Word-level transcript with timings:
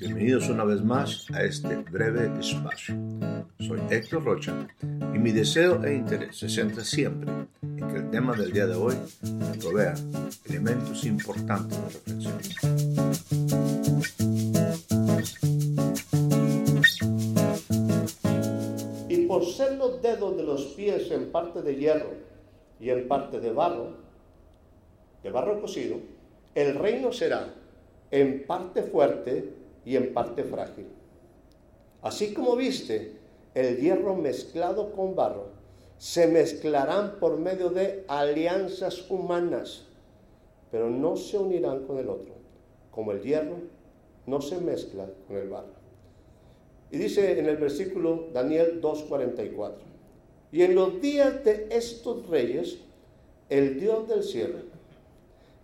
Bienvenidos 0.00 0.48
una 0.48 0.64
vez 0.64 0.82
más 0.82 1.26
a 1.34 1.42
este 1.42 1.76
breve 1.76 2.30
espacio. 2.40 2.94
Soy 3.58 3.78
Héctor 3.90 4.24
Rocha 4.24 4.66
y 4.82 5.18
mi 5.18 5.30
deseo 5.30 5.84
e 5.84 5.92
interés 5.92 6.38
se 6.38 6.48
centra 6.48 6.82
siempre 6.84 7.30
en 7.60 7.86
que 7.86 7.96
el 7.96 8.10
tema 8.10 8.34
del 8.34 8.50
día 8.50 8.66
de 8.66 8.76
hoy 8.76 8.94
me 9.24 9.58
provea 9.58 9.92
elementos 10.46 11.04
importantes 11.04 11.78
de 11.78 11.84
reflexión. 11.90 12.38
Y 19.10 19.26
por 19.26 19.44
ser 19.44 19.76
los 19.76 20.00
dedos 20.00 20.34
de 20.34 20.44
los 20.44 20.62
pies 20.68 21.10
en 21.10 21.30
parte 21.30 21.60
de 21.60 21.76
hierro 21.76 22.14
y 22.80 22.88
en 22.88 23.06
parte 23.06 23.38
de 23.38 23.52
barro, 23.52 23.98
de 25.22 25.30
barro 25.30 25.60
cocido, 25.60 25.98
el 26.54 26.74
reino 26.76 27.12
será 27.12 27.52
en 28.10 28.46
parte 28.46 28.82
fuerte 28.82 29.52
y 29.84 29.96
en 29.96 30.12
parte 30.12 30.44
frágil. 30.44 30.86
Así 32.02 32.34
como 32.34 32.56
viste 32.56 33.12
el 33.54 33.78
hierro 33.78 34.14
mezclado 34.14 34.92
con 34.92 35.14
barro, 35.14 35.48
se 35.98 36.26
mezclarán 36.26 37.18
por 37.18 37.38
medio 37.38 37.70
de 37.70 38.04
alianzas 38.08 39.10
humanas, 39.10 39.84
pero 40.70 40.90
no 40.90 41.16
se 41.16 41.38
unirán 41.38 41.86
con 41.86 41.98
el 41.98 42.08
otro, 42.08 42.34
como 42.90 43.12
el 43.12 43.22
hierro 43.22 43.56
no 44.26 44.40
se 44.40 44.58
mezcla 44.58 45.06
con 45.26 45.36
el 45.36 45.48
barro. 45.48 45.84
Y 46.90 46.98
dice 46.98 47.38
en 47.38 47.46
el 47.46 47.56
versículo 47.56 48.28
Daniel 48.32 48.80
2.44, 48.80 49.72
y 50.52 50.62
en 50.62 50.74
los 50.74 51.00
días 51.00 51.42
de 51.44 51.68
estos 51.70 52.28
reyes, 52.28 52.78
el 53.48 53.80
Dios 53.80 54.08
del 54.08 54.22
cielo, 54.22 54.58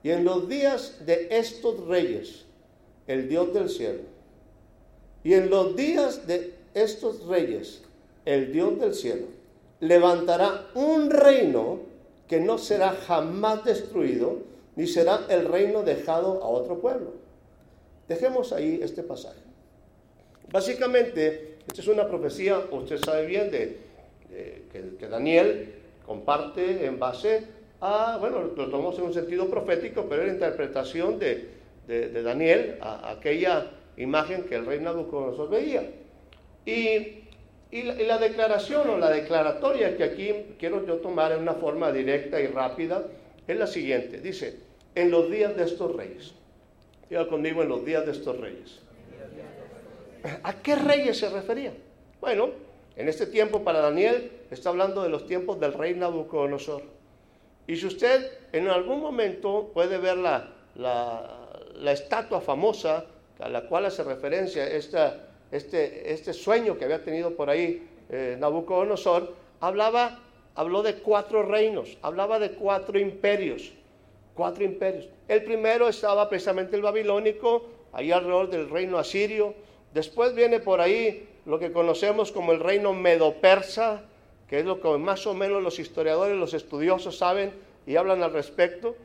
y 0.03 0.11
en 0.11 0.25
los 0.25 0.49
días 0.49 1.05
de 1.05 1.29
estos 1.31 1.87
reyes, 1.87 2.45
el 3.07 3.29
Dios 3.29 3.53
del 3.53 3.69
cielo, 3.69 4.01
y 5.23 5.35
en 5.35 5.51
los 5.51 5.77
días 5.77 6.27
de 6.27 6.55
estos 6.75 7.27
reyes, 7.27 7.83
el 8.25 8.53
Dios 8.53 8.79
del 8.81 8.95
cielo, 8.95 9.27
levantará 9.81 10.69
un 10.75 11.11
reino 11.11 11.81
que 12.29 12.41
no 12.41 12.59
será 12.59 12.93
jamás 12.93 13.65
destruido, 13.65 14.39
ni 14.77 14.87
será 14.87 15.27
el 15.29 15.47
reino 15.47 15.83
dejado 15.83 16.43
a 16.43 16.49
otro 16.49 16.81
pueblo. 16.81 17.13
Dejemos 18.09 18.53
ahí 18.53 18.81
este 18.83 19.03
pasaje. 19.03 19.41
Básicamente, 20.53 21.59
esta 21.67 21.81
es 21.81 21.89
una 21.89 22.09
profecía, 22.09 22.61
usted 22.71 22.99
sabe 22.99 23.27
bien, 23.27 23.51
de, 23.51 23.79
que, 24.73 25.09
Daniel 25.09 25.75
comparte 26.07 26.87
en 26.87 26.99
base 26.99 27.47
a, 27.81 28.19
bueno, 28.19 28.43
lo 28.43 28.69
tomamos 28.69 28.99
en 28.99 29.05
un 29.05 29.15
sentido 29.15 29.49
profético, 29.49 30.07
pero 30.09 30.23
es 30.23 30.29
la 30.29 30.35
interpretación 30.35 31.19
de, 31.19 31.61
Daniel 32.23 32.77
a, 32.81 33.11
aquella 33.11 33.71
imagen 33.97 34.45
que 34.45 34.57
el 34.57 34.67
rey 34.67 34.81
Nabucodonosor 34.81 35.51
veía. 35.51 35.91
Y, 36.65 37.25
y, 37.71 37.83
la, 37.83 38.19
declaración 38.19 38.89
o 38.89 38.99
la 38.99 39.11
declaratoria 39.11 39.97
que 39.97 40.05
aquí 40.05 40.33
quiero 40.59 40.87
yo 40.87 40.97
tomar 40.97 41.33
en 41.33 41.41
una 41.41 41.55
forma 41.55 41.91
directa 41.91 42.41
y 42.41 42.47
rápida 42.47 43.05
es 43.47 43.57
la 43.57 43.67
siguiente. 43.67 44.21
Dice, 44.21 44.57
en 44.95 45.11
los 45.11 45.31
días 45.31 45.57
de 45.57 45.65
estos 45.65 45.95
reyes. 45.97 46.35
Diga 47.09 47.27
conmigo, 47.29 47.63
en 47.63 47.69
los 47.69 47.85
días 47.85 48.07
de 48.07 48.13
estos 48.13 48.39
reyes. 48.39 48.81
¿A 50.43 50.55
qué 50.63 50.77
reyes 50.77 51.19
se 51.19 51.31
refería? 51.31 51.73
Bueno, 52.21 52.51
en 52.97 53.09
este 53.09 53.27
tiempo 53.27 53.65
para 53.65 53.81
Daniel 53.81 54.31
está 54.51 54.69
hablando 54.69 55.03
de 55.03 55.09
los 55.09 55.27
tiempos 55.27 55.59
del 55.59 55.73
rey 55.73 55.95
Nabucodonosor. 55.95 57.00
Y 57.71 57.77
si 57.77 57.87
usted 57.87 58.33
en 58.53 58.67
algún 58.67 59.01
momento 59.01 59.71
puede 59.73 59.99
ver 59.99 60.17
la, 60.17 60.49
la, 60.75 61.93
estatua 61.93 62.41
famosa 62.41 63.05
a 63.39 63.49
la 63.49 63.63
cual 63.63 63.85
hace 63.87 64.03
referencia 64.03 64.67
esta, 64.67 65.29
este, 65.53 66.13
este 66.13 66.33
sueño 66.33 66.77
que 66.77 66.85
había 66.85 67.05
tenido 67.05 67.37
por 67.37 67.49
ahí 67.49 67.89
eh, 68.09 68.37
Nabucodonosor, 68.41 69.37
hablaba, 69.61 70.19
habló 70.57 70.83
de 70.83 70.95
cuatro 70.97 71.45
reinos, 71.45 71.97
hablaba 72.03 72.41
de 72.41 72.51
cuatro 72.51 72.99
imperios, 72.99 73.71
cuatro 74.35 74.65
imperios. 74.65 75.09
El 75.29 75.45
primero 75.45 75.89
estaba 75.89 76.29
precisamente 76.29 76.75
el 76.75 76.83
babilónico, 76.83 77.67
ahí 77.93 78.11
alrededor 78.11 78.51
del 78.51 78.69
reino 78.69 78.99
asirio. 78.99 79.55
Después 79.95 80.35
viene 80.35 80.59
por 80.59 80.81
ahí 80.81 81.29
lo 81.47 81.61
que 81.61 81.71
conocemos 81.71 82.33
como 82.33 82.51
el 82.51 82.59
reino 82.59 82.93
medo-persa, 82.95 84.03
que 84.51 84.59
es 84.59 84.67
lo 84.67 84.81
que 84.81 84.89
más 84.99 85.29
o 85.29 85.33
menos 85.33 85.63
los 85.63 85.79
historiadores, 85.79 86.37
los 86.37 86.55
estudiosos 86.55 87.17
saben 87.17 87.53
y 87.87 87.95
hablan 87.95 88.25
al 88.25 88.33
respecto. 88.33 88.97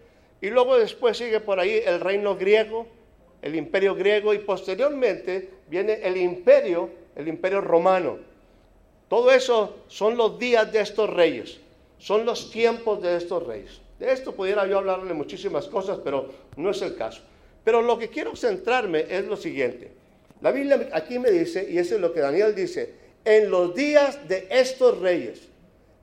Y 0.41 0.50
luego 0.50 0.75
después 0.75 1.17
sigue 1.17 1.39
por 1.39 1.59
ahí 1.59 1.83
el 1.85 2.00
reino 2.00 2.35
griego, 2.35 2.88
el 3.44 3.55
imperio 3.55 3.94
griego 3.94 4.34
y 4.34 4.39
posteriormente 4.39 5.51
viene 5.67 6.00
el 6.01 6.17
imperio, 6.17 6.89
el 7.16 7.28
imperio 7.28 7.61
romano. 7.61 8.17
Todo 9.07 9.29
eso 9.29 9.75
son 9.88 10.17
los 10.17 10.39
días 10.39 10.73
de 10.73 10.81
estos 10.81 11.11
reyes, 11.11 11.59
son 12.00 12.25
los 12.25 12.50
tiempos 12.50 13.03
de 13.03 13.16
estos 13.16 13.45
reyes. 13.45 13.79
De 14.00 14.11
esto 14.11 14.34
pudiera 14.34 14.66
yo 14.66 14.79
hablarle 14.79 15.13
muchísimas 15.13 15.67
cosas, 15.67 16.00
pero 16.03 16.28
no 16.57 16.72
es 16.72 16.81
el 16.81 16.95
caso. 16.95 17.22
Pero 17.63 17.84
lo 17.84 18.00
que 18.00 18.09
quiero 18.09 18.35
centrarme 18.35 19.05
es 19.07 19.28
lo 19.28 19.38
siguiente. 19.38 19.91
La 20.41 20.51
Biblia 20.51 20.89
aquí 20.91 21.19
me 21.19 21.29
dice, 21.29 21.67
y 21.69 21.78
eso 21.78 21.94
es 21.94 22.01
lo 22.01 22.11
que 22.13 22.22
Daniel 22.22 22.55
dice, 22.55 23.04
en 23.25 23.50
los 23.50 23.74
días 23.74 24.28
de 24.28 24.47
estos 24.52 25.00
reyes. 25.00 25.41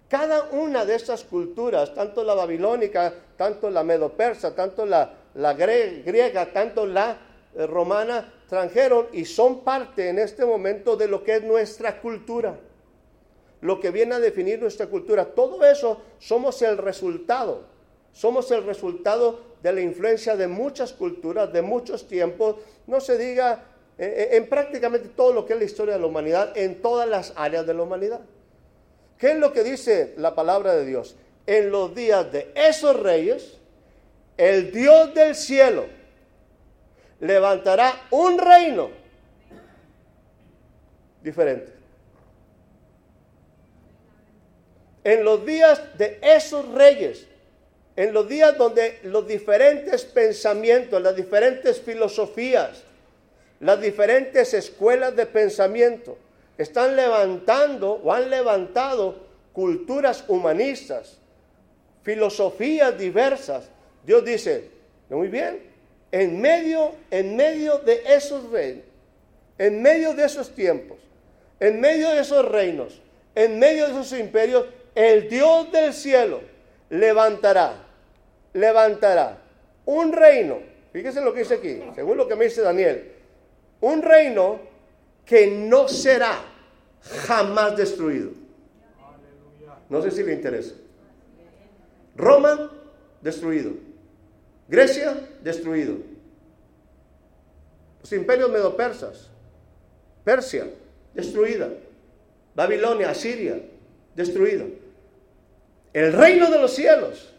Cada 0.09 0.51
una 0.51 0.85
de 0.85 0.97
estas 0.97 1.25
culturas, 1.25 1.95
tanto 1.95 2.23
la 2.23 2.35
babilónica, 2.35 3.15
tanto 3.37 3.71
la 3.71 3.83
medo-persa, 3.83 4.55
tanto 4.55 4.85
la, 4.85 5.15
griega, 5.35 6.53
tanto 6.53 6.85
la 6.85 7.17
eh, 7.55 7.67
romana, 7.67 8.31
trajeron 8.47 9.07
y 9.13 9.25
son 9.25 9.61
parte 9.61 10.11
en 10.11 10.19
este 10.19 10.45
momento 10.45 10.97
de 10.97 11.09
lo 11.09 11.25
que 11.25 11.37
es 11.37 11.43
nuestra 11.45 11.99
cultura. 12.03 12.59
Lo 13.63 13.81
que 13.81 13.91
viene 13.91 14.17
a 14.17 14.21
definir 14.21 14.61
nuestra 14.61 14.89
cultura. 14.89 15.25
Todo 15.25 15.65
eso 15.65 16.03
somos 16.19 16.61
el 16.61 16.77
resultado. 16.77 17.63
Somos 18.13 18.51
el 18.51 18.65
resultado 18.65 19.41
de 19.63 19.73
la 19.73 19.81
influencia 19.81 20.37
de 20.37 20.49
muchas 20.49 20.93
culturas, 20.93 21.53
de 21.53 21.63
muchos 21.63 22.07
tiempos. 22.07 22.57
No 22.87 23.01
se 23.01 23.17
diga 23.17 23.65
eh, 23.99 24.29
eh, 24.33 24.37
en 24.37 24.49
prácticamente 24.49 25.09
todo 25.09 25.33
lo 25.33 25.47
que 25.47 25.53
es 25.53 25.59
la 25.59 25.65
historia 25.65 25.95
de 25.95 26.01
la 26.01 26.07
humanidad, 26.07 26.57
en 26.57 26.81
todas 26.81 27.09
las 27.09 27.33
áreas 27.37 27.67
de 27.67 27.75
la 27.75 27.83
humanidad. 27.83 28.21
¿Qué 29.19 29.33
es 29.33 29.37
lo 29.37 29.53
que 29.53 29.63
dice 29.63 30.15
la 30.17 30.35
palabra 30.35 30.75
de 30.75 30.85
Dios? 30.85 31.17
En 31.47 31.71
los 31.71 31.95
días 31.95 32.33
de 32.33 32.51
esos 32.55 32.99
reyes, 32.99 33.59
el 34.37 34.73
Dios 34.73 35.15
del 35.15 35.35
cielo 35.35 35.87
levantará 37.21 37.95
un 38.11 38.39
reino 38.39 38.91
diferente. 41.23 41.73
En 45.05 45.25
los 45.25 45.45
días 45.45 45.81
de 45.99 46.19
esos 46.23 46.69
reyes, 46.73 47.27
en 47.97 48.13
los 48.13 48.29
días 48.29 48.57
donde 48.57 49.01
los 49.05 49.27
diferentes 49.27 50.05
pensamientos, 50.05 51.03
las 51.03 51.15
diferentes 51.15 51.81
filosofías, 51.81 52.83
las 53.63 53.81
diferentes 53.81 54.55
escuelas 54.55 55.15
de 55.15 55.25
pensamiento 55.25 56.19
están 56.59 56.97
levantando 56.97 57.93
o 57.93 58.13
han 58.13 58.29
levantado 58.29 59.15
culturas 59.53 60.25
humanistas, 60.27 61.19
filosofías 62.03 62.99
diversas. 62.99 63.69
Dios 64.05 64.25
dice, 64.25 64.69
muy 65.09 65.29
bien, 65.29 65.61
en 66.11 66.41
medio, 66.41 66.91
en 67.13 67.37
medio 67.37 67.79
de 67.79 68.03
esos 68.05 68.51
reinos, 68.51 68.85
en 69.59 69.81
medio 69.81 70.13
de 70.15 70.25
esos 70.25 70.53
tiempos, 70.57 70.99
en 71.61 71.81
medio 71.81 72.11
de 72.11 72.21
esos 72.21 72.45
reinos, 72.51 73.01
en 73.37 73.61
medio 73.61 73.87
de 73.87 73.93
esos 73.93 74.19
imperios, 74.19 74.67
el 74.97 75.29
Dios 75.29 75.71
del 75.71 75.95
cielo 75.95 76.41
levantará, 76.91 77.77
levantará 78.55 79.39
un 79.85 80.13
reino. 80.13 80.59
Fíjese 80.93 81.21
lo 81.21 81.33
que 81.33 81.41
dice 81.41 81.55
aquí, 81.55 81.81
según 81.95 82.17
lo 82.17 82.27
que 82.27 82.35
me 82.35 82.47
dice 82.47 82.61
Daniel 82.61 83.12
un 83.83 84.01
reino 84.01 84.61
que 85.27 85.47
no 85.47 85.89
será 85.89 86.41
jamás 87.27 87.77
destruido. 87.77 88.31
No 89.91 90.01
sé 90.01 90.11
si 90.11 90.23
le 90.23 90.33
interesa. 90.33 90.75
Roma, 92.17 92.71
destruido. 93.21 93.73
Grecia, 94.69 95.15
destruido. 95.43 95.97
Los 98.01 98.13
imperios 98.13 98.51
medo-persas. 98.51 99.29
Persia, 100.25 100.71
destruida. 101.13 101.69
Babilonia, 102.55 103.11
Asiria, 103.11 103.61
destruida. 104.15 104.65
El 105.93 106.13
reino 106.13 106.51
de 106.51 106.59
los 106.59 106.73
cielos 106.73 107.33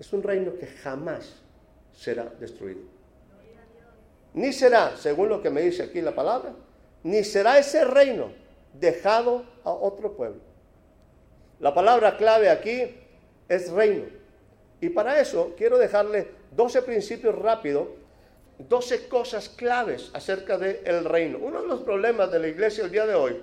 es 0.00 0.12
un 0.12 0.22
reino 0.22 0.54
que 0.58 0.66
jamás 0.66 1.34
será 1.92 2.24
destruido 2.40 2.95
ni 4.36 4.52
será, 4.52 4.96
según 4.98 5.30
lo 5.30 5.40
que 5.40 5.48
me 5.48 5.62
dice 5.62 5.82
aquí 5.82 6.02
la 6.02 6.14
palabra, 6.14 6.52
ni 7.02 7.24
será 7.24 7.58
ese 7.58 7.84
reino 7.84 8.32
dejado 8.74 9.44
a 9.64 9.70
otro 9.70 10.12
pueblo. 10.12 10.42
La 11.58 11.72
palabra 11.72 12.18
clave 12.18 12.50
aquí 12.50 12.94
es 13.48 13.70
reino. 13.70 14.04
Y 14.82 14.90
para 14.90 15.18
eso 15.18 15.54
quiero 15.56 15.78
dejarle 15.78 16.28
12 16.50 16.82
principios 16.82 17.34
rápidos, 17.34 17.88
12 18.58 19.08
cosas 19.08 19.48
claves 19.48 20.10
acerca 20.12 20.58
del 20.58 21.06
reino. 21.06 21.38
Uno 21.40 21.62
de 21.62 21.68
los 21.68 21.80
problemas 21.80 22.30
de 22.30 22.38
la 22.38 22.48
iglesia 22.48 22.84
el 22.84 22.90
día 22.90 23.06
de 23.06 23.14
hoy, 23.14 23.40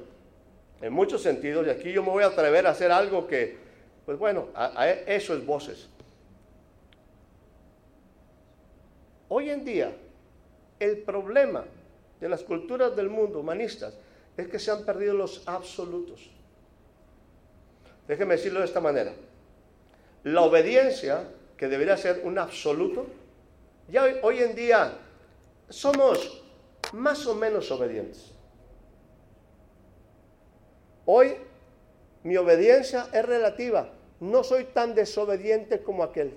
en 0.79 0.93
muchos 0.93 1.23
sentidos, 1.23 1.65
y 1.65 1.71
aquí 1.71 1.91
yo 1.91 2.03
me 2.03 2.11
voy 2.11 2.23
a 2.23 2.27
atrever 2.27 2.67
a 2.67 2.69
hacer 2.69 2.91
algo 2.91 3.25
que, 3.25 3.57
pues 4.05 4.19
bueno, 4.19 4.49
eso 5.07 5.33
es 5.33 5.43
voces. 5.43 5.89
Hoy 9.27 9.49
en 9.49 9.65
día, 9.65 9.91
el 10.83 10.97
problema 10.99 11.65
de 12.19 12.29
las 12.29 12.43
culturas 12.43 12.95
del 12.95 13.09
mundo 13.09 13.39
humanistas 13.39 13.93
es 14.35 14.47
que 14.47 14.59
se 14.59 14.71
han 14.71 14.85
perdido 14.85 15.13
los 15.13 15.47
absolutos. 15.47 16.29
Déjeme 18.07 18.35
decirlo 18.35 18.59
de 18.59 18.65
esta 18.65 18.81
manera. 18.81 19.13
La 20.23 20.41
obediencia, 20.41 21.27
que 21.57 21.67
debería 21.67 21.95
ser 21.95 22.21
un 22.23 22.37
absoluto, 22.37 23.05
ya 23.89 24.05
hoy, 24.21 24.39
en 24.39 24.55
día 24.55 24.97
somos 25.69 26.43
más 26.93 27.25
o 27.27 27.35
menos 27.35 27.69
obedientes. 27.71 28.31
Hoy 31.05 31.35
mi 32.23 32.37
obediencia 32.37 33.07
es 33.13 33.25
relativa. 33.25 33.89
No 34.19 34.43
soy 34.43 34.65
tan 34.65 34.95
desobediente 34.95 35.83
como 35.83 36.03
aquel. 36.03 36.33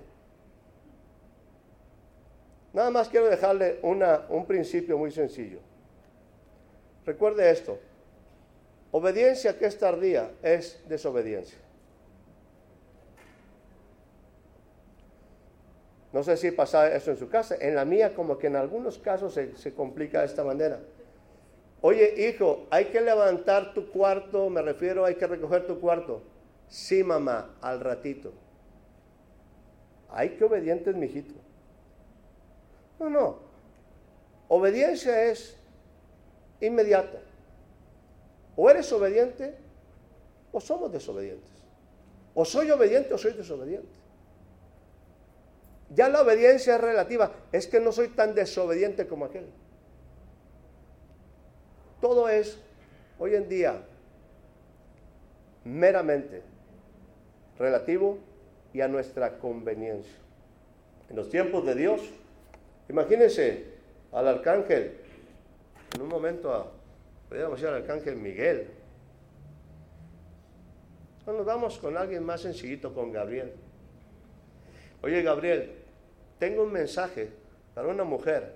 Nada 2.73 2.91
más 2.91 3.09
quiero 3.09 3.27
dejarle 3.27 3.79
un 3.81 4.45
principio 4.45 4.97
muy 4.97 5.11
sencillo. 5.11 5.59
Recuerde 7.05 7.49
esto. 7.49 7.79
Obediencia 8.91 9.57
que 9.57 9.65
es 9.65 9.77
tardía 9.77 10.31
es 10.41 10.81
desobediencia. 10.87 11.57
No 16.13 16.23
sé 16.23 16.37
si 16.37 16.51
pasa 16.51 16.93
eso 16.95 17.11
en 17.11 17.17
su 17.17 17.29
casa. 17.29 17.55
En 17.59 17.75
la 17.75 17.85
mía 17.85 18.13
como 18.13 18.37
que 18.37 18.47
en 18.47 18.55
algunos 18.55 18.97
casos 18.97 19.33
se, 19.33 19.55
se 19.55 19.73
complica 19.73 20.19
de 20.19 20.25
esta 20.25 20.43
manera. 20.43 20.79
Oye, 21.81 22.29
hijo, 22.29 22.65
hay 22.71 22.85
que 22.85 23.01
levantar 23.01 23.73
tu 23.73 23.91
cuarto, 23.91 24.49
me 24.49 24.61
refiero, 24.61 25.05
hay 25.05 25.15
que 25.15 25.27
recoger 25.27 25.67
tu 25.67 25.79
cuarto. 25.79 26.23
Sí, 26.67 27.03
mamá, 27.03 27.55
al 27.61 27.79
ratito. 27.79 28.33
Ay, 30.09 30.35
qué 30.37 30.43
obediente 30.43 30.89
es 30.89 30.95
mi 30.95 31.05
hijito. 31.05 31.35
No, 32.99 33.09
no. 33.09 33.39
Obediencia 34.47 35.25
es 35.25 35.55
inmediata. 36.61 37.19
O 38.55 38.69
eres 38.69 38.91
obediente 38.91 39.55
o 40.51 40.59
somos 40.59 40.91
desobedientes. 40.91 41.51
O 42.33 42.45
soy 42.45 42.71
obediente 42.71 43.13
o 43.13 43.17
soy 43.17 43.33
desobediente. 43.33 43.87
Ya 45.93 46.09
la 46.09 46.21
obediencia 46.21 46.75
es 46.75 46.81
relativa. 46.81 47.31
Es 47.51 47.67
que 47.67 47.79
no 47.79 47.91
soy 47.91 48.09
tan 48.09 48.33
desobediente 48.35 49.07
como 49.07 49.25
aquel. 49.25 49.45
Todo 52.01 52.29
es, 52.29 52.59
hoy 53.19 53.35
en 53.35 53.49
día, 53.49 53.81
meramente 55.63 56.41
relativo 57.57 58.19
y 58.73 58.81
a 58.81 58.87
nuestra 58.87 59.39
conveniencia. 59.39 60.13
En 61.09 61.15
los 61.15 61.29
tiempos 61.29 61.65
de 61.65 61.75
Dios, 61.75 62.01
imagínense 62.89 63.65
al 64.11 64.27
arcángel, 64.27 64.97
en 65.95 66.01
un 66.01 66.07
momento 66.07 66.53
a, 66.53 66.71
podríamos 67.27 67.59
decir 67.59 67.67
al 67.73 67.81
arcángel 67.81 68.15
Miguel. 68.15 68.67
nos 71.25 71.45
vamos 71.45 71.77
con 71.79 71.97
alguien 71.97 72.23
más 72.23 72.41
sencillito, 72.41 72.93
con 72.93 73.11
Gabriel. 73.11 73.53
Oye, 75.01 75.21
Gabriel, 75.21 75.71
tengo 76.39 76.63
un 76.63 76.71
mensaje 76.71 77.29
para 77.73 77.87
una 77.89 78.03
mujer 78.03 78.53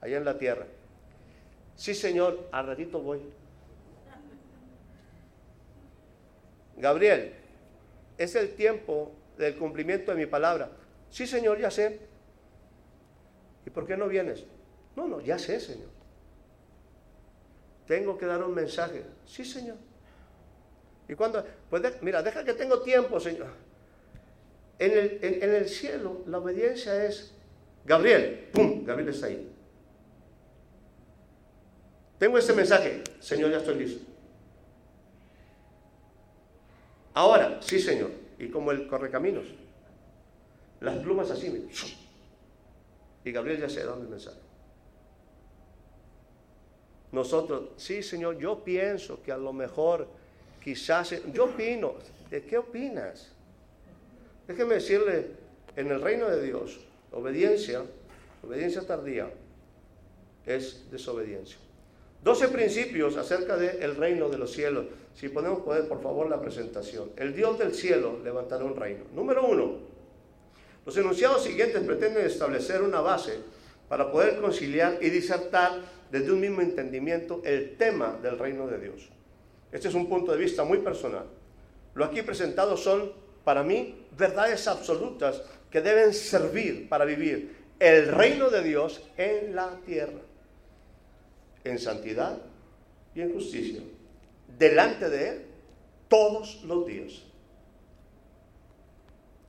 allá 0.00 0.16
en 0.16 0.24
la 0.24 0.36
tierra. 0.36 0.66
Sí, 1.76 1.94
señor, 1.94 2.48
al 2.50 2.66
ratito 2.66 3.00
voy. 3.00 3.20
Gabriel, 6.76 7.32
es 8.16 8.34
el 8.34 8.54
tiempo 8.54 9.12
del 9.36 9.56
cumplimiento 9.56 10.12
de 10.12 10.18
mi 10.18 10.26
palabra. 10.26 10.70
Sí, 11.10 11.26
señor, 11.26 11.58
ya 11.58 11.70
sé. 11.70 12.00
¿Y 13.68 13.70
por 13.70 13.86
qué 13.86 13.98
no 13.98 14.08
vienes? 14.08 14.44
No, 14.96 15.06
no, 15.06 15.20
ya 15.20 15.38
sé, 15.38 15.60
señor. 15.60 15.90
Tengo 17.86 18.16
que 18.16 18.24
dar 18.24 18.42
un 18.42 18.54
mensaje. 18.54 19.04
Sí, 19.26 19.44
señor. 19.44 19.76
¿Y 21.06 21.14
cuando 21.14 21.44
Pues 21.68 21.82
mira, 22.00 22.22
deja 22.22 22.42
que 22.44 22.54
tengo 22.54 22.80
tiempo, 22.80 23.20
señor. 23.20 23.48
En 24.78 25.42
el, 25.54 25.68
cielo, 25.68 26.22
la 26.28 26.38
obediencia 26.38 27.04
es, 27.04 27.34
Gabriel, 27.84 28.48
¡pum! 28.54 28.86
Gabriel 28.86 29.10
está 29.10 29.26
ahí. 29.26 29.52
Tengo 32.18 32.38
este 32.38 32.54
mensaje, 32.54 33.02
Señor, 33.20 33.50
ya 33.50 33.58
estoy 33.58 33.74
listo. 33.74 34.10
Ahora, 37.12 37.60
sí, 37.60 37.78
Señor, 37.78 38.12
y 38.38 38.48
como 38.48 38.70
el 38.70 38.86
correcaminos, 38.86 39.44
las 40.80 40.96
plumas 41.00 41.30
así, 41.30 41.68
y 43.24 43.32
Gabriel 43.32 43.60
ya 43.60 43.68
se 43.68 43.84
da 43.84 43.94
el 43.94 44.08
mensaje. 44.08 44.38
Nosotros, 47.12 47.70
sí, 47.76 48.02
Señor, 48.02 48.38
yo 48.38 48.62
pienso 48.62 49.22
que 49.22 49.32
a 49.32 49.38
lo 49.38 49.52
mejor, 49.52 50.06
quizás, 50.62 51.14
yo 51.32 51.44
opino, 51.44 51.94
¿de 52.30 52.42
qué 52.42 52.58
opinas? 52.58 53.28
Déjeme 54.46 54.74
decirle, 54.74 55.26
en 55.76 55.90
el 55.90 56.00
reino 56.02 56.28
de 56.28 56.42
Dios, 56.42 56.80
obediencia, 57.12 57.82
obediencia 58.42 58.86
tardía, 58.86 59.30
es 60.44 60.90
desobediencia. 60.90 61.58
12 62.24 62.48
principios 62.48 63.16
acerca 63.16 63.56
del 63.56 63.96
reino 63.96 64.28
de 64.28 64.38
los 64.38 64.52
cielos. 64.52 64.86
Si 65.14 65.28
podemos 65.28 65.60
poner 65.60 65.86
por 65.88 66.02
favor 66.02 66.28
la 66.28 66.40
presentación. 66.40 67.10
El 67.16 67.34
Dios 67.34 67.58
del 67.58 67.74
cielo 67.74 68.18
levantará 68.22 68.64
un 68.64 68.76
reino. 68.76 69.04
Número 69.14 69.46
uno, 69.46 69.78
los 70.88 70.96
enunciados 70.96 71.44
siguientes 71.44 71.82
pretenden 71.82 72.24
establecer 72.24 72.80
una 72.80 73.02
base 73.02 73.40
para 73.90 74.10
poder 74.10 74.40
conciliar 74.40 74.96
y 75.02 75.10
disertar 75.10 75.82
desde 76.10 76.32
un 76.32 76.40
mismo 76.40 76.62
entendimiento 76.62 77.42
el 77.44 77.76
tema 77.76 78.18
del 78.22 78.38
reino 78.38 78.66
de 78.66 78.78
Dios. 78.78 79.10
Este 79.70 79.88
es 79.88 79.94
un 79.94 80.08
punto 80.08 80.32
de 80.32 80.38
vista 80.38 80.64
muy 80.64 80.78
personal. 80.78 81.26
Lo 81.92 82.06
aquí 82.06 82.22
presentado 82.22 82.74
son, 82.78 83.12
para 83.44 83.62
mí, 83.62 84.06
verdades 84.16 84.66
absolutas 84.66 85.42
que 85.70 85.82
deben 85.82 86.14
servir 86.14 86.88
para 86.88 87.04
vivir 87.04 87.54
el 87.78 88.08
reino 88.08 88.48
de 88.48 88.62
Dios 88.62 89.02
en 89.18 89.54
la 89.54 89.78
tierra 89.84 90.22
en 91.64 91.78
santidad 91.78 92.38
y 93.14 93.20
en 93.20 93.34
justicia, 93.34 93.82
delante 94.58 95.10
de 95.10 95.28
Él 95.28 95.42
todos 96.08 96.64
los 96.64 96.86
días. 96.86 97.24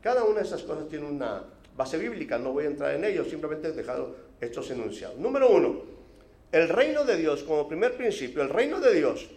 Cada 0.02 0.24
una 0.24 0.40
de 0.40 0.46
esas 0.46 0.64
cosas 0.64 0.88
tiene 0.88 1.06
una 1.06 1.44
base 1.76 1.98
bíblica, 1.98 2.38
no 2.38 2.54
voy 2.54 2.66
a 2.66 2.68
entrar 2.68 2.96
en 2.96 3.04
ello, 3.04 3.26
simplemente 3.26 3.70
he 3.70 3.72
dejado 3.72 4.16
estos 4.40 4.70
enunciados. 4.72 5.18
Número 5.18 5.50
uno, 5.50 5.82
el 6.52 6.70
reino 6.70 7.04
de 7.04 7.18
Dios 7.18 7.44
como 7.44 7.68
primer 7.68 7.96
principio, 7.96 8.42
el 8.42 8.50
reino 8.50 8.80
de 8.80 8.94
Dios 8.94 9.28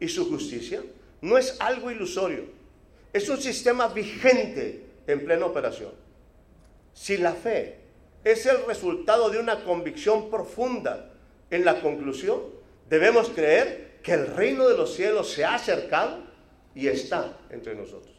y 0.00 0.08
su 0.08 0.28
justicia 0.28 0.82
no 1.20 1.36
es 1.36 1.56
algo 1.60 1.90
ilusorio, 1.90 2.44
es 3.12 3.28
un 3.28 3.38
sistema 3.38 3.88
vigente 3.88 4.84
en 5.06 5.24
plena 5.24 5.46
operación. 5.46 5.92
Si 6.92 7.16
la 7.16 7.32
fe 7.32 7.76
es 8.24 8.44
el 8.46 8.64
resultado 8.66 9.30
de 9.30 9.38
una 9.38 9.64
convicción 9.64 10.30
profunda 10.30 11.10
en 11.50 11.64
la 11.64 11.80
conclusión, 11.80 12.40
debemos 12.88 13.28
creer 13.30 13.98
que 14.02 14.12
el 14.12 14.26
reino 14.26 14.68
de 14.68 14.76
los 14.76 14.94
cielos 14.94 15.30
se 15.30 15.44
ha 15.44 15.54
acercado 15.54 16.24
y 16.74 16.88
está 16.88 17.38
entre 17.50 17.74
nosotros. 17.74 18.17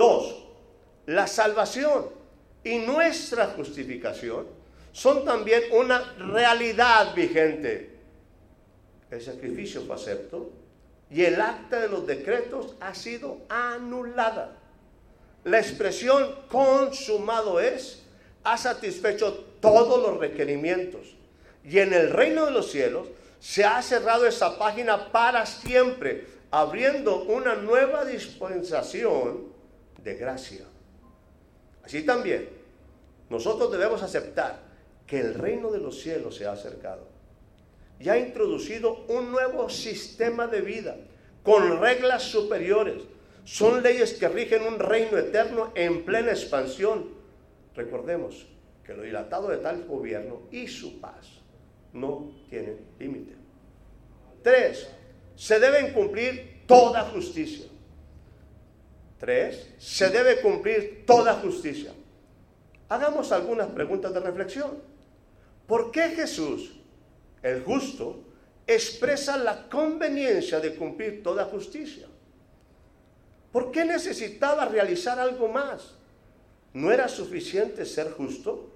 Dos, 0.00 0.34
la 1.04 1.26
salvación 1.26 2.06
y 2.64 2.78
nuestra 2.78 3.48
justificación 3.48 4.46
son 4.92 5.26
también 5.26 5.64
una 5.72 6.14
realidad 6.16 7.14
vigente. 7.14 7.98
El 9.10 9.20
sacrificio 9.20 9.82
fue 9.82 9.96
acepto 9.96 10.52
y 11.10 11.22
el 11.22 11.38
acta 11.38 11.80
de 11.80 11.88
los 11.88 12.06
decretos 12.06 12.76
ha 12.80 12.94
sido 12.94 13.42
anulada. 13.50 14.56
La 15.44 15.58
expresión 15.58 16.34
consumado 16.48 17.60
es 17.60 18.02
ha 18.42 18.56
satisfecho 18.56 19.34
todos 19.60 20.00
los 20.00 20.18
requerimientos 20.18 21.14
y 21.62 21.78
en 21.78 21.92
el 21.92 22.08
reino 22.08 22.46
de 22.46 22.52
los 22.52 22.70
cielos 22.70 23.06
se 23.38 23.66
ha 23.66 23.82
cerrado 23.82 24.26
esa 24.26 24.58
página 24.58 25.12
para 25.12 25.44
siempre, 25.44 26.26
abriendo 26.50 27.24
una 27.24 27.54
nueva 27.54 28.06
dispensación 28.06 29.59
de 30.02 30.14
gracia. 30.14 30.64
Así 31.82 32.04
también, 32.04 32.48
nosotros 33.28 33.70
debemos 33.70 34.02
aceptar 34.02 34.60
que 35.06 35.20
el 35.20 35.34
reino 35.34 35.70
de 35.70 35.78
los 35.78 36.00
cielos 36.00 36.36
se 36.36 36.46
ha 36.46 36.52
acercado 36.52 37.06
y 37.98 38.08
ha 38.08 38.18
introducido 38.18 39.04
un 39.08 39.30
nuevo 39.30 39.68
sistema 39.68 40.46
de 40.46 40.60
vida 40.62 40.96
con 41.42 41.80
reglas 41.80 42.22
superiores, 42.22 43.02
Son 43.44 43.82
leyes 43.82 44.12
que 44.12 44.28
rigen 44.28 44.62
un 44.62 44.78
reino 44.78 45.16
eterno 45.16 45.72
en 45.74 46.04
plena 46.04 46.30
expansión. 46.30 47.08
Recordemos 47.74 48.46
que 48.84 48.94
lo 48.94 49.02
dilatado 49.02 49.48
de 49.48 49.56
tal 49.56 49.86
gobierno 49.86 50.42
y 50.52 50.68
su 50.68 51.00
paz 51.00 51.40
no 51.92 52.32
tienen 52.48 52.78
límite. 52.98 53.34
Tres, 54.42 54.88
se 55.34 55.58
deben 55.58 55.92
cumplir 55.92 56.64
toda 56.66 57.02
justicia. 57.06 57.66
Tres, 59.20 59.68
se 59.78 60.08
debe 60.08 60.40
cumplir 60.40 61.04
toda 61.06 61.34
justicia. 61.34 61.92
Hagamos 62.88 63.30
algunas 63.32 63.68
preguntas 63.68 64.14
de 64.14 64.20
reflexión. 64.20 64.78
¿Por 65.66 65.90
qué 65.90 66.08
Jesús, 66.08 66.72
el 67.42 67.62
justo, 67.62 68.24
expresa 68.66 69.36
la 69.36 69.68
conveniencia 69.68 70.58
de 70.58 70.74
cumplir 70.74 71.22
toda 71.22 71.44
justicia? 71.44 72.06
¿Por 73.52 73.70
qué 73.70 73.84
necesitaba 73.84 74.64
realizar 74.64 75.20
algo 75.20 75.48
más? 75.48 75.94
¿No 76.72 76.90
era 76.90 77.06
suficiente 77.06 77.84
ser 77.84 78.12
justo? 78.12 78.70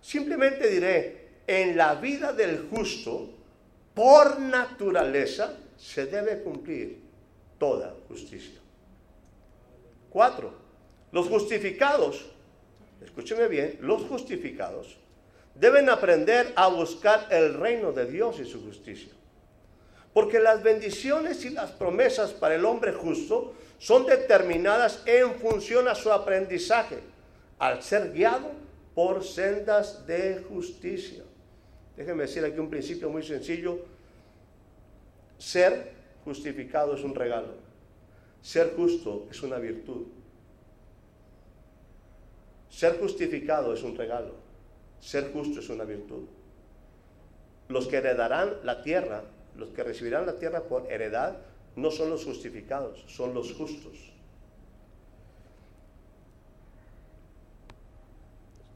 Simplemente 0.00 0.70
diré, 0.70 1.28
en 1.46 1.76
la 1.76 1.96
vida 1.96 2.32
del 2.32 2.66
justo, 2.70 3.28
por 3.92 4.40
naturaleza, 4.40 5.54
se 5.76 6.06
debe 6.06 6.42
cumplir 6.42 7.00
toda 7.58 7.94
justicia. 8.08 8.59
Cuatro, 10.10 10.52
los 11.12 11.28
justificados, 11.28 12.26
escúcheme 13.02 13.48
bien, 13.48 13.78
los 13.80 14.02
justificados 14.02 14.98
deben 15.54 15.88
aprender 15.88 16.52
a 16.56 16.68
buscar 16.68 17.26
el 17.30 17.54
reino 17.54 17.92
de 17.92 18.06
Dios 18.06 18.40
y 18.40 18.44
su 18.44 18.64
justicia. 18.64 19.12
Porque 20.12 20.40
las 20.40 20.62
bendiciones 20.62 21.44
y 21.44 21.50
las 21.50 21.70
promesas 21.70 22.32
para 22.32 22.54
el 22.54 22.64
hombre 22.64 22.92
justo 22.92 23.54
son 23.78 24.06
determinadas 24.06 25.02
en 25.06 25.34
función 25.34 25.86
a 25.86 25.94
su 25.94 26.10
aprendizaje, 26.10 26.98
al 27.58 27.82
ser 27.82 28.12
guiado 28.12 28.50
por 28.94 29.24
sendas 29.24 30.06
de 30.06 30.42
justicia. 30.48 31.22
Déjenme 31.96 32.22
decir 32.22 32.44
aquí 32.44 32.58
un 32.58 32.70
principio 32.70 33.08
muy 33.10 33.22
sencillo. 33.22 33.78
Ser 35.38 35.92
justificado 36.24 36.94
es 36.94 37.02
un 37.02 37.14
regalo. 37.14 37.69
Ser 38.42 38.74
justo 38.74 39.26
es 39.30 39.42
una 39.42 39.58
virtud. 39.58 40.06
Ser 42.70 42.98
justificado 42.98 43.74
es 43.74 43.82
un 43.82 43.96
regalo. 43.96 44.34
Ser 45.00 45.32
justo 45.32 45.60
es 45.60 45.68
una 45.68 45.84
virtud. 45.84 46.24
Los 47.68 47.86
que 47.86 47.96
heredarán 47.96 48.56
la 48.64 48.82
tierra, 48.82 49.24
los 49.56 49.70
que 49.70 49.82
recibirán 49.82 50.26
la 50.26 50.38
tierra 50.38 50.62
por 50.62 50.90
heredad, 50.90 51.38
no 51.76 51.90
son 51.90 52.10
los 52.10 52.24
justificados, 52.24 53.04
son 53.06 53.34
los 53.34 53.52
justos. 53.52 54.12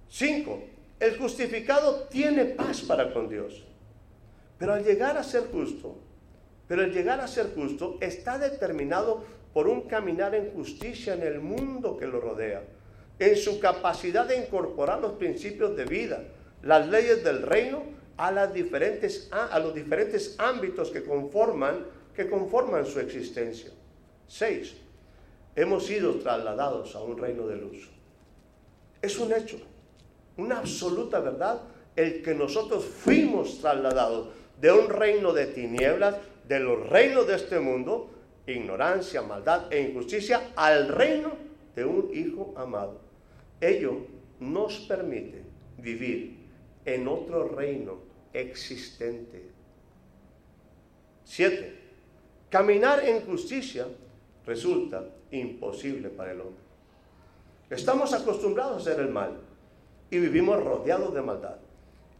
Cinco, 0.08 0.62
el 1.00 1.18
justificado 1.18 2.04
tiene 2.04 2.44
paz 2.44 2.82
para 2.82 3.12
con 3.12 3.28
Dios. 3.28 3.64
Pero 4.58 4.74
al 4.74 4.84
llegar 4.84 5.16
a 5.16 5.24
ser 5.24 5.50
justo, 5.50 5.96
pero 6.68 6.82
al 6.82 6.92
llegar 6.92 7.20
a 7.20 7.26
ser 7.26 7.52
justo 7.54 7.98
está 8.00 8.38
determinado 8.38 9.24
por 9.54 9.68
un 9.68 9.82
caminar 9.82 10.34
en 10.34 10.52
justicia 10.52 11.14
en 11.14 11.22
el 11.22 11.40
mundo 11.40 11.96
que 11.96 12.06
lo 12.06 12.20
rodea, 12.20 12.64
en 13.20 13.36
su 13.36 13.60
capacidad 13.60 14.26
de 14.26 14.36
incorporar 14.36 15.00
los 15.00 15.12
principios 15.12 15.76
de 15.76 15.84
vida, 15.84 16.24
las 16.62 16.88
leyes 16.88 17.22
del 17.22 17.40
reino 17.42 17.84
a, 18.16 18.32
los 18.32 19.74
diferentes 19.74 20.34
ámbitos 20.38 20.90
que 20.90 21.04
conforman, 21.04 21.86
que 22.14 22.28
conforman 22.28 22.84
su 22.84 22.98
existencia. 22.98 23.70
Seis, 24.26 24.74
hemos 25.54 25.86
sido 25.86 26.16
trasladados 26.16 26.96
a 26.96 27.02
un 27.02 27.16
reino 27.16 27.46
de 27.46 27.56
luz. 27.56 27.88
Es 29.00 29.18
un 29.20 29.32
hecho, 29.32 29.58
una 30.36 30.58
absoluta 30.58 31.20
verdad, 31.20 31.60
el 31.94 32.22
que 32.22 32.34
nosotros 32.34 32.84
fuimos 32.84 33.60
trasladados 33.60 34.30
de 34.60 34.72
un 34.72 34.88
reino 34.88 35.32
de 35.32 35.46
tinieblas, 35.46 36.16
de 36.48 36.58
los 36.58 36.88
reinos 36.88 37.26
de 37.28 37.36
este 37.36 37.60
mundo, 37.60 38.10
ignorancia, 38.46 39.22
maldad 39.22 39.72
e 39.72 39.80
injusticia 39.80 40.52
al 40.56 40.88
reino 40.88 41.32
de 41.74 41.84
un 41.84 42.10
Hijo 42.12 42.54
amado. 42.56 43.00
Ello 43.60 44.06
nos 44.40 44.78
permite 44.80 45.42
vivir 45.78 46.36
en 46.84 47.08
otro 47.08 47.48
reino 47.48 47.98
existente. 48.32 49.50
Siete, 51.24 51.80
caminar 52.50 53.06
en 53.06 53.22
justicia 53.22 53.86
resulta 54.46 55.04
imposible 55.30 56.10
para 56.10 56.32
el 56.32 56.40
hombre. 56.40 56.62
Estamos 57.70 58.12
acostumbrados 58.12 58.74
a 58.74 58.90
hacer 58.90 59.00
el 59.04 59.10
mal 59.10 59.40
y 60.10 60.18
vivimos 60.18 60.62
rodeados 60.62 61.14
de 61.14 61.22
maldad. 61.22 61.56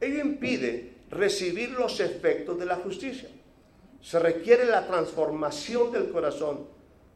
Ello 0.01 0.21
impide 0.21 0.95
recibir 1.11 1.71
los 1.71 2.01
efectos 2.01 2.59
de 2.59 2.67
la 2.67 2.77
justicia 2.77 3.29
se 4.05 4.19
requiere 4.19 4.67
la 4.67 4.87
transformación 4.87 5.91
del 5.91 6.11
corazón, 6.11 6.67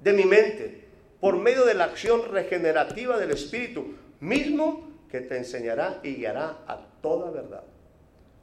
de 0.03 0.15
mi 0.15 0.25
mente, 0.25 0.85
por 1.21 1.37
medio 1.37 1.67
de 1.67 1.75
la 1.75 1.85
acción 1.85 2.23
regenerativa 2.33 3.19
del 3.19 3.31
Espíritu, 3.31 3.89
mismo 4.21 4.89
que 5.11 5.21
te 5.21 5.37
enseñará 5.37 6.01
y 6.03 6.15
guiará 6.15 6.61
a 6.67 6.81
toda 7.03 7.31
verdad. 7.31 7.63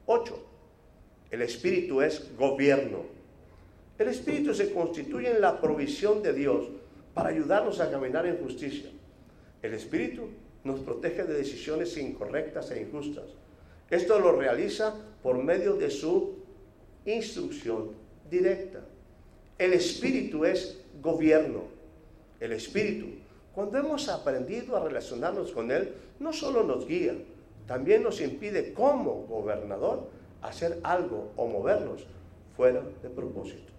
8. 0.06 0.40
El 1.32 1.42
Espíritu 1.42 2.04
es 2.04 2.38
gobierno. 2.38 3.06
El 3.98 4.10
Espíritu 4.10 4.54
se 4.54 4.72
constituye 4.72 5.32
en 5.32 5.42
la 5.42 5.60
provisión 5.60 6.22
de 6.22 6.34
Dios 6.34 6.68
para 7.16 7.30
ayudarnos 7.30 7.80
a 7.80 7.90
caminar 7.90 8.28
en 8.28 8.38
justicia. 8.38 8.92
El 9.64 9.74
Espíritu 9.74 10.30
nos 10.64 10.82
protege 10.82 11.24
de 11.24 11.34
decisiones 11.34 11.98
incorrectas 11.98 12.70
e 12.70 12.80
injustas. 12.80 13.26
Esto 13.90 14.20
lo 14.20 14.34
realiza 14.34 14.94
por 15.24 15.42
medio 15.42 15.74
de 15.74 15.90
su 15.90 16.36
instrucción 17.06 18.05
directa. 18.30 18.80
El 19.58 19.74
espíritu 19.74 20.46
es 20.46 20.80
gobierno. 21.02 21.64
El 22.40 22.52
espíritu, 22.52 23.08
cuando 23.54 23.78
hemos 23.78 24.10
aprendido 24.10 24.76
a 24.76 24.84
relacionarnos 24.84 25.52
con 25.52 25.72
él, 25.72 25.94
no 26.20 26.34
solo 26.34 26.64
nos 26.64 26.88
guía, 26.88 27.16
también 27.68 28.04
nos 28.04 28.22
impide 28.22 28.74
como 28.74 29.26
gobernador 29.28 30.10
hacer 30.42 30.80
algo 30.84 31.32
o 31.36 31.48
movernos 31.48 32.06
fuera 32.56 32.84
de 33.02 33.10
propósito. 33.10 33.72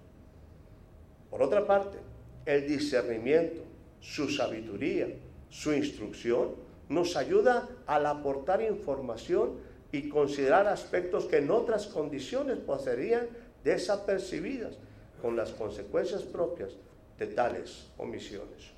Por 1.31 1.43
otra 1.43 1.67
parte, 1.67 1.99
el 2.45 2.67
discernimiento, 2.67 3.61
su 4.01 4.29
sabiduría, 4.29 5.09
su 5.51 5.73
instrucción, 5.73 6.55
nos 6.89 7.17
ayuda 7.17 7.69
al 7.87 8.07
aportar 8.07 8.63
información 8.63 9.55
y 9.93 10.09
considerar 10.09 10.67
aspectos 10.67 11.25
que 11.27 11.39
en 11.39 11.51
otras 11.51 11.87
condiciones 11.87 12.59
poseerían 12.59 13.29
desapercibidas 13.67 14.75
con 15.21 15.37
las 15.37 15.51
consecuencias 15.51 16.23
propias 16.23 16.71
de 17.19 17.27
tales 17.27 17.89
omisiones. 17.99 18.71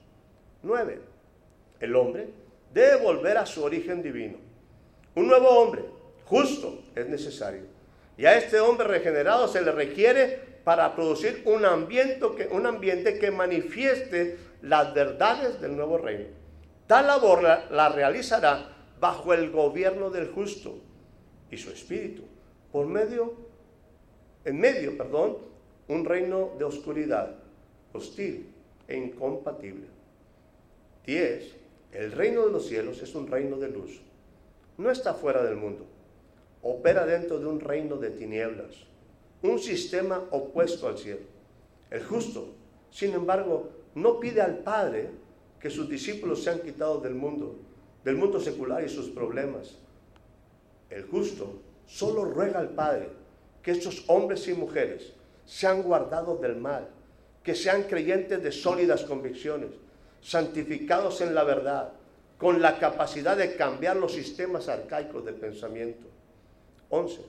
9. 0.62 0.98
El 1.78 1.94
hombre 1.94 2.30
debe 2.72 2.96
volver 3.02 3.36
a 3.36 3.44
su 3.44 3.62
origen 3.62 4.02
divino. 4.02 4.38
Un 5.14 5.26
nuevo 5.26 5.48
hombre, 5.48 5.84
justo, 6.24 6.82
es 6.94 7.06
necesario. 7.06 7.64
Y 8.16 8.24
a 8.24 8.38
este 8.38 8.60
hombre 8.60 8.88
regenerado 8.88 9.46
se 9.46 9.60
le 9.60 9.72
requiere 9.72 10.40
para 10.64 10.94
producir 10.94 11.42
un 11.44 11.66
ambiente 11.66 12.26
que, 12.34 12.46
un 12.46 12.64
ambiente 12.64 13.18
que 13.18 13.30
manifieste 13.30 14.38
las 14.62 14.94
verdades 14.94 15.60
del 15.60 15.76
nuevo 15.76 15.98
reino. 15.98 16.28
Tal 16.86 17.06
labor 17.06 17.42
la 17.42 17.88
realizará 17.90 18.74
bajo 18.98 19.34
el 19.34 19.50
gobierno 19.50 20.08
del 20.08 20.30
justo 20.30 20.78
y 21.50 21.58
su 21.58 21.70
espíritu, 21.70 22.22
por 22.72 22.86
medio 22.86 23.47
en 24.44 24.58
medio, 24.58 24.96
perdón, 24.96 25.38
un 25.88 26.04
reino 26.04 26.52
de 26.58 26.64
oscuridad, 26.64 27.34
hostil 27.92 28.46
e 28.86 28.96
incompatible. 28.96 29.86
10. 31.06 31.54
El 31.92 32.12
reino 32.12 32.46
de 32.46 32.52
los 32.52 32.66
cielos 32.66 33.02
es 33.02 33.14
un 33.14 33.26
reino 33.26 33.56
de 33.56 33.68
luz. 33.68 34.00
No 34.76 34.90
está 34.90 35.14
fuera 35.14 35.42
del 35.42 35.56
mundo. 35.56 35.86
Opera 36.62 37.06
dentro 37.06 37.38
de 37.38 37.46
un 37.46 37.60
reino 37.60 37.96
de 37.96 38.10
tinieblas, 38.10 38.74
un 39.42 39.58
sistema 39.58 40.24
opuesto 40.30 40.88
al 40.88 40.98
cielo. 40.98 41.20
El 41.90 42.04
justo, 42.04 42.48
sin 42.90 43.14
embargo, 43.14 43.70
no 43.94 44.20
pide 44.20 44.40
al 44.40 44.58
Padre 44.58 45.10
que 45.60 45.70
sus 45.70 45.88
discípulos 45.88 46.42
sean 46.42 46.60
quitados 46.60 47.02
del 47.02 47.14
mundo, 47.14 47.56
del 48.04 48.16
mundo 48.16 48.40
secular 48.40 48.84
y 48.84 48.88
sus 48.88 49.08
problemas. 49.08 49.76
El 50.90 51.04
justo 51.04 51.60
solo 51.86 52.24
ruega 52.24 52.58
al 52.58 52.70
Padre 52.70 53.08
que 53.68 53.72
estos 53.72 54.04
hombres 54.06 54.48
y 54.48 54.54
mujeres 54.54 55.12
sean 55.44 55.82
guardados 55.82 56.40
del 56.40 56.56
mal, 56.56 56.88
que 57.42 57.54
sean 57.54 57.82
creyentes 57.82 58.42
de 58.42 58.50
sólidas 58.50 59.02
convicciones, 59.02 59.68
santificados 60.22 61.20
en 61.20 61.34
la 61.34 61.44
verdad, 61.44 61.92
con 62.38 62.62
la 62.62 62.78
capacidad 62.78 63.36
de 63.36 63.56
cambiar 63.56 63.96
los 63.96 64.14
sistemas 64.14 64.70
arcaicos 64.70 65.22
de 65.22 65.34
pensamiento. 65.34 66.06
11. 66.88 67.20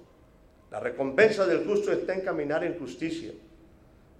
La 0.71 0.79
recompensa 0.79 1.45
del 1.45 1.65
justo 1.65 1.91
está 1.91 2.13
en 2.13 2.21
caminar 2.21 2.63
en 2.63 2.79
justicia. 2.79 3.33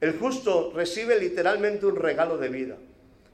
El 0.01 0.19
justo 0.19 0.73
recibe 0.75 1.17
literalmente 1.17 1.85
un 1.85 1.95
regalo 1.95 2.37
de 2.37 2.49
vida. 2.49 2.75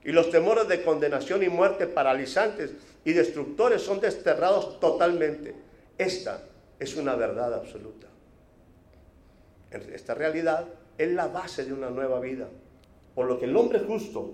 y 0.04 0.12
los 0.12 0.30
temores 0.30 0.68
de 0.68 0.84
condenación 0.84 1.42
y 1.42 1.50
muerte 1.50 1.88
paralizantes 1.88 2.70
y 3.04 3.14
destructores 3.14 3.82
son 3.82 4.00
desterrados 4.00 4.80
totalmente. 4.80 5.56
Esta 5.98 6.44
es 6.80 6.96
una 6.96 7.16
verdad 7.16 7.52
absoluta. 7.52 8.06
Esta 9.94 10.14
realidad 10.14 10.68
es 10.98 11.12
la 11.12 11.28
base 11.28 11.66
de 11.66 11.74
una 11.74 11.90
nueva 11.90 12.20
vida, 12.20 12.48
por 13.14 13.28
lo 13.28 13.40
que 13.40 13.46
el 13.46 13.56
hombre 13.56 13.80
justo 13.80 14.34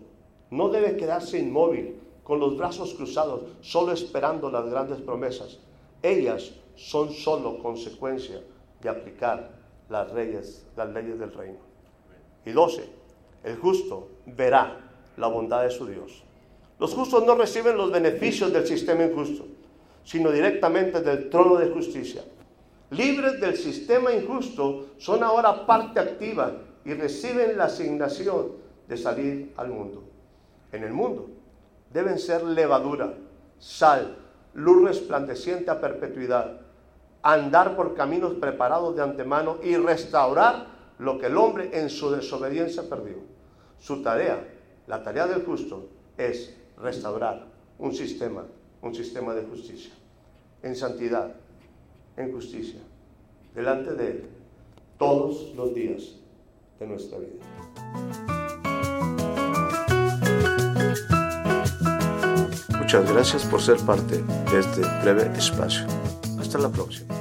no 0.51 0.69
debe 0.69 0.97
quedarse 0.97 1.39
inmóvil, 1.39 1.99
con 2.23 2.39
los 2.39 2.57
brazos 2.57 2.93
cruzados, 2.93 3.41
solo 3.61 3.91
esperando 3.91 4.51
las 4.51 4.69
grandes 4.69 5.01
promesas. 5.01 5.59
Ellas 6.03 6.53
son 6.75 7.11
solo 7.11 7.59
consecuencia 7.59 8.41
de 8.81 8.89
aplicar 8.89 9.51
las 9.89 10.13
leyes, 10.13 10.65
las 10.77 10.89
leyes 10.91 11.19
del 11.19 11.33
reino. 11.33 11.59
Y 12.45 12.51
12. 12.51 12.85
El 13.43 13.57
justo 13.57 14.09
verá 14.25 14.77
la 15.17 15.27
bondad 15.27 15.63
de 15.63 15.71
su 15.71 15.85
Dios. 15.85 16.23
Los 16.79 16.93
justos 16.93 17.25
no 17.25 17.35
reciben 17.35 17.77
los 17.77 17.91
beneficios 17.91 18.53
del 18.53 18.65
sistema 18.65 19.03
injusto, 19.03 19.45
sino 20.03 20.31
directamente 20.31 21.01
del 21.01 21.29
trono 21.29 21.55
de 21.55 21.69
justicia. 21.69 22.23
Libres 22.91 23.39
del 23.39 23.55
sistema 23.55 24.13
injusto, 24.13 24.89
son 24.97 25.23
ahora 25.23 25.65
parte 25.65 25.99
activa 25.99 26.51
y 26.83 26.93
reciben 26.93 27.57
la 27.57 27.65
asignación 27.65 28.51
de 28.87 28.97
salir 28.97 29.53
al 29.55 29.69
mundo. 29.69 30.03
En 30.73 30.83
el 30.83 30.91
mundo 30.91 31.29
deben 31.91 32.19
ser 32.19 32.43
levadura, 32.43 33.13
sal, 33.59 34.17
luz 34.53 34.83
resplandeciente 34.83 35.71
a 35.71 35.79
perpetuidad, 35.79 36.59
andar 37.23 37.77
por 37.77 37.95
caminos 37.95 38.33
preparados 38.33 38.95
de 38.95 39.03
antemano 39.03 39.57
y 39.63 39.77
restaurar 39.77 40.67
lo 40.99 41.17
que 41.17 41.27
el 41.27 41.37
hombre 41.37 41.69
en 41.73 41.89
su 41.89 42.11
desobediencia 42.11 42.83
perdió. 42.89 43.17
Su 43.79 44.01
tarea, 44.01 44.47
la 44.87 45.01
tarea 45.01 45.27
del 45.27 45.45
justo, 45.45 45.87
es 46.17 46.55
restaurar 46.77 47.45
un 47.79 47.93
sistema, 47.93 48.43
un 48.81 48.93
sistema 48.93 49.33
de 49.33 49.43
justicia, 49.43 49.93
en 50.61 50.75
santidad, 50.75 51.33
en 52.17 52.31
justicia, 52.31 52.79
delante 53.55 53.93
de 53.93 54.07
Él, 54.07 54.23
todos 54.97 55.53
los 55.55 55.73
días 55.73 56.15
de 56.79 56.87
nuestra 56.87 57.17
vida. 57.19 57.45
Muchas 62.79 63.09
gracias 63.11 63.45
por 63.45 63.61
ser 63.61 63.77
parte 63.85 64.17
de 64.51 64.59
este 64.59 64.81
breve 65.01 65.31
espacio. 65.37 65.85
Hasta 66.39 66.57
la 66.57 66.69
próxima. 66.69 67.20